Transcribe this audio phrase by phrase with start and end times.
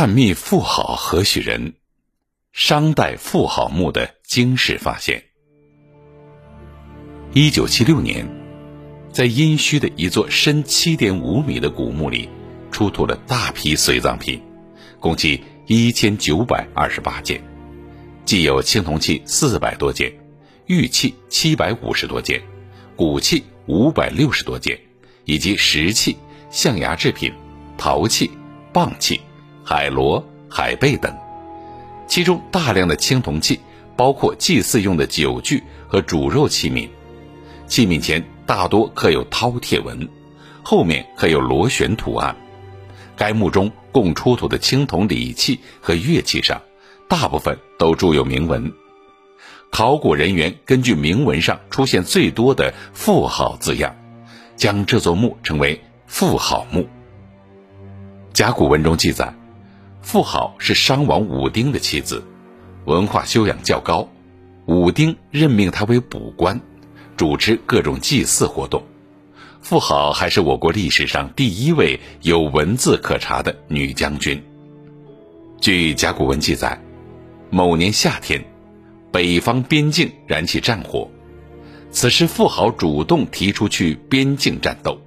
[0.00, 1.74] 探秘妇好何许人？
[2.52, 5.24] 商代妇好墓的惊世发现。
[7.34, 8.26] 一九七六年，
[9.12, 12.30] 在殷墟的一座深七点五米的古墓里，
[12.70, 14.40] 出土了大批随葬品，
[15.00, 17.38] 共计一千九百二十八件，
[18.24, 20.10] 既有青铜器四百多件，
[20.64, 22.42] 玉器七百五十多件，
[22.96, 24.80] 骨器五百六十多件，
[25.26, 26.16] 以及石器、
[26.50, 27.34] 象牙制品、
[27.76, 28.30] 陶器、
[28.72, 29.20] 蚌器。
[29.72, 31.16] 海螺、海贝等，
[32.08, 33.60] 其中大量的青铜器
[33.96, 36.88] 包括祭祀用的酒具和煮肉器皿，
[37.68, 40.08] 器皿前大多刻有饕餮纹，
[40.64, 42.34] 后面刻有螺旋图案。
[43.14, 46.60] 该墓中共出土的青铜礼器和乐器上，
[47.08, 48.72] 大部分都铸有铭文。
[49.70, 53.94] 考古人员根据铭文上出现最多的“妇好”字样，
[54.56, 56.88] 将这座墓称为“妇好墓”。
[58.34, 59.32] 甲骨文中记载。
[60.02, 62.24] 妇好是商王武丁的妻子，
[62.84, 64.08] 文化修养较高。
[64.66, 66.60] 武丁任命她为卜官，
[67.16, 68.82] 主持各种祭祀活动。
[69.60, 74.42] 妇好还是我国历史上第一位有文字可查的女将军。
[75.60, 76.80] 据甲骨文记载，
[77.50, 78.42] 某年夏天，
[79.12, 81.10] 北方边境燃起战火，
[81.90, 84.98] 此时妇好主动提出去边境战斗。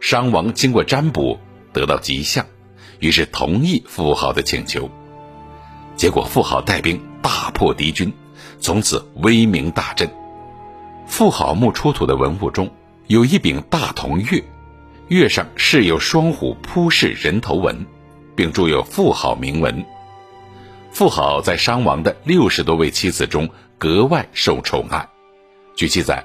[0.00, 1.38] 商王经过占卜，
[1.72, 2.44] 得到吉象。
[3.02, 4.88] 于是同意妇好的请求，
[5.96, 8.12] 结果妇好带兵大破敌军，
[8.60, 10.08] 从此威名大振。
[11.08, 12.70] 妇好墓出土的文物中
[13.08, 14.44] 有一柄大铜钺，
[15.08, 17.84] 钺上饰有双虎扑式人头纹，
[18.36, 19.84] 并铸有妇好铭文。
[20.92, 25.08] 妇好在商王的六十多位妻子中格外受宠爱。
[25.74, 26.24] 据记载，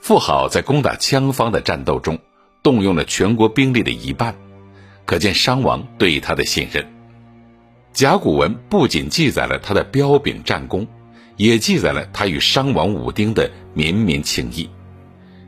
[0.00, 2.18] 妇好在攻打羌方的战斗中，
[2.62, 4.34] 动用了全国兵力的一半。
[5.06, 6.84] 可见商王对他的信任。
[7.92, 10.86] 甲骨文不仅记载了他的彪炳战功，
[11.36, 14.68] 也记载了他与商王武丁的绵绵情谊。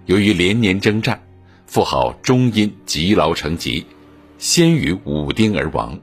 [0.06, 1.22] 由于连年征战，
[1.66, 3.84] 妇好终因积劳成疾，
[4.38, 6.00] 先于武丁而亡。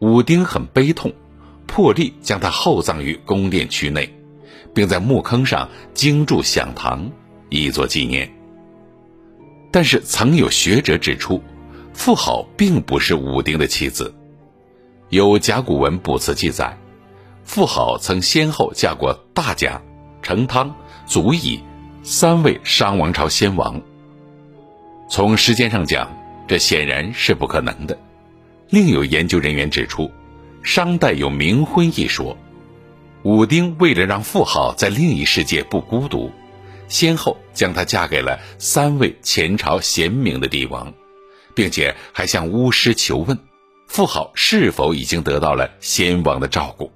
[0.00, 1.12] 武丁很悲痛，
[1.66, 4.12] 破例将他厚葬于宫殿区内，
[4.74, 7.12] 并在墓坑上精筑享堂，
[7.48, 8.28] 以作纪念。
[9.70, 11.40] 但是，曾有学者指出。
[11.94, 14.14] 妇好并不是武丁的妻子，
[15.08, 16.76] 有甲骨文卜辞记载，
[17.44, 19.80] 妇好曾先后嫁过大甲、
[20.20, 20.74] 成汤、
[21.06, 21.62] 祖乙
[22.02, 23.80] 三位商王朝先王。
[25.08, 26.14] 从时间上讲，
[26.46, 27.96] 这显然是不可能的。
[28.68, 30.10] 另有研究人员指出，
[30.62, 32.36] 商代有冥婚一说，
[33.22, 36.30] 武丁为了让妇好在另一世界不孤独，
[36.88, 40.92] 先后将她嫁给了三位前朝贤明的帝王。
[41.54, 43.38] 并且还向巫师求问，
[43.86, 46.90] 妇好是否已经得到了先王的照顾。